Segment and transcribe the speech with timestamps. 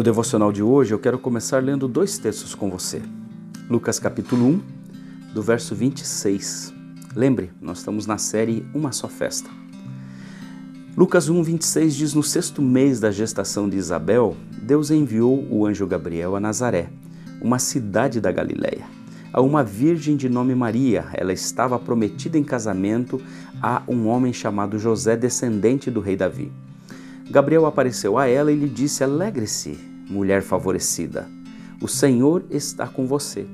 [0.00, 3.02] No devocional de hoje, eu quero começar lendo dois textos com você.
[3.68, 4.60] Lucas capítulo 1,
[5.34, 6.72] do verso 26.
[7.14, 9.50] Lembre, nós estamos na série Uma Só Festa.
[10.96, 15.86] Lucas 1, 26 diz: No sexto mês da gestação de Isabel, Deus enviou o anjo
[15.86, 16.88] Gabriel a Nazaré,
[17.38, 18.86] uma cidade da Galiléia,
[19.30, 21.08] a uma virgem de nome Maria.
[21.12, 23.20] Ela estava prometida em casamento
[23.60, 26.50] a um homem chamado José, descendente do rei Davi.
[27.30, 29.78] Gabriel apareceu a ela e lhe disse: Alegre-se,
[30.08, 31.28] mulher favorecida.
[31.80, 33.46] O Senhor está com você.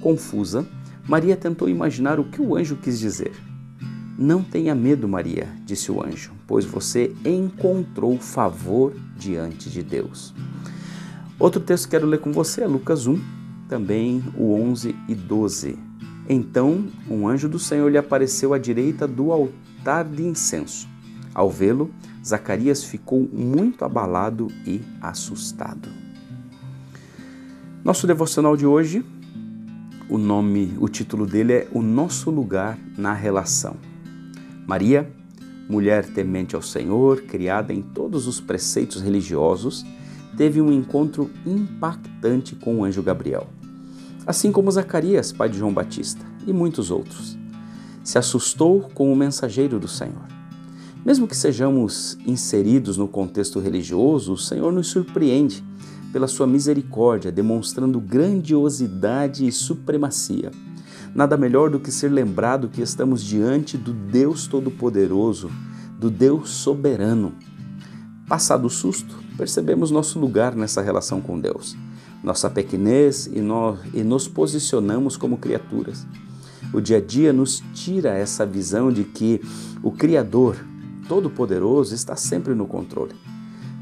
[0.00, 0.66] Confusa,
[1.06, 3.32] Maria tentou imaginar o que o anjo quis dizer.
[4.18, 10.34] Não tenha medo, Maria, disse o anjo, pois você encontrou favor diante de Deus.
[11.38, 13.20] Outro texto que quero ler com você é Lucas 1,
[13.68, 15.78] também o 11 e 12.
[16.28, 20.88] Então um anjo do Senhor lhe apareceu à direita do altar de incenso.
[21.32, 21.90] Ao vê-lo,
[22.28, 25.88] Zacarias ficou muito abalado e assustado.
[27.82, 29.02] Nosso devocional de hoje,
[30.10, 33.76] o nome, o título dele é O Nosso Lugar na Relação.
[34.66, 35.10] Maria,
[35.70, 39.86] mulher temente ao Senhor, criada em todos os preceitos religiosos,
[40.36, 43.46] teve um encontro impactante com o anjo Gabriel.
[44.26, 47.38] Assim como Zacarias, pai de João Batista, e muitos outros.
[48.04, 50.37] Se assustou com o mensageiro do Senhor.
[51.08, 55.64] Mesmo que sejamos inseridos no contexto religioso, o Senhor nos surpreende
[56.12, 60.50] pela sua misericórdia, demonstrando grandiosidade e supremacia.
[61.14, 65.50] Nada melhor do que ser lembrado que estamos diante do Deus Todo-Poderoso,
[65.98, 67.32] do Deus soberano.
[68.28, 71.74] Passado o susto, percebemos nosso lugar nessa relação com Deus,
[72.22, 73.38] nossa pequenez e,
[73.94, 76.06] e nos posicionamos como criaturas.
[76.70, 79.40] O dia a dia nos tira essa visão de que
[79.82, 80.54] o Criador,
[81.08, 83.14] Todo-Poderoso está sempre no controle.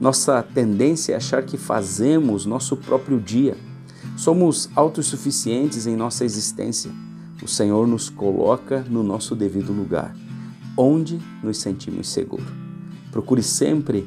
[0.00, 3.56] Nossa tendência é achar que fazemos nosso próprio dia.
[4.16, 6.90] Somos autossuficientes em nossa existência.
[7.42, 10.14] O Senhor nos coloca no nosso devido lugar,
[10.76, 12.46] onde nos sentimos seguros.
[13.10, 14.06] Procure sempre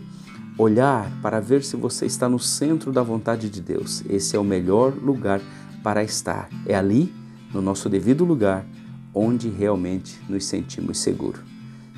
[0.57, 4.03] olhar para ver se você está no centro da vontade de Deus.
[4.09, 5.41] Esse é o melhor lugar
[5.83, 6.49] para estar.
[6.65, 7.13] É ali,
[7.53, 8.65] no nosso devido lugar,
[9.13, 11.56] onde realmente nos sentimos seguros.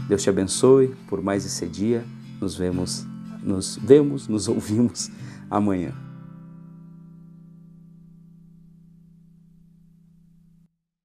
[0.09, 2.03] Deus te abençoe por mais esse dia.
[2.41, 3.05] Nos vemos,
[3.43, 5.11] nos vemos, nos ouvimos
[5.51, 5.93] amanhã.